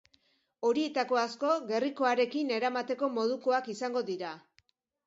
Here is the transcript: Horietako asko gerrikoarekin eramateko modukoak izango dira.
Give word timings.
Horietako 0.69 1.19
asko 1.25 1.51
gerrikoarekin 1.73 2.51
eramateko 2.59 3.13
modukoak 3.21 3.75
izango 3.77 4.07
dira. 4.11 4.35